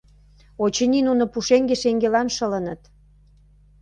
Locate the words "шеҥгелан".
1.81-2.27